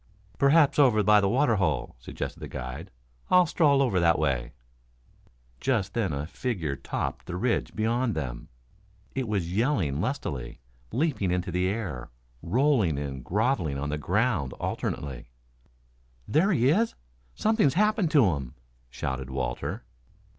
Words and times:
"Perhaps 0.39 0.79
over 0.79 1.03
by 1.03 1.21
the 1.21 1.29
water 1.29 1.57
hole," 1.57 1.95
suggested 1.99 2.39
the 2.39 2.47
guide. 2.47 2.89
"I'll 3.29 3.45
stroll 3.45 3.83
over 3.83 3.99
that 3.99 4.17
way." 4.17 4.53
Just 5.59 5.93
then 5.93 6.11
a 6.11 6.25
figure 6.25 6.75
topped 6.75 7.27
the 7.27 7.35
ridge 7.35 7.75
beyond 7.75 8.15
them. 8.15 8.47
It 9.13 9.27
was 9.27 9.53
yelling 9.55 10.01
lustily, 10.01 10.59
leaping 10.91 11.29
into 11.29 11.51
the 11.51 11.67
air, 11.67 12.09
rolling 12.41 12.97
and 12.97 13.23
groveling 13.23 13.77
on 13.77 13.89
the 13.89 13.99
ground 13.99 14.53
alternately. 14.53 15.29
"There 16.27 16.51
he 16.51 16.69
is! 16.69 16.95
Something's 17.35 17.75
happened 17.75 18.09
to 18.09 18.25
him," 18.33 18.55
shouted 18.89 19.29
Walter. 19.29 19.83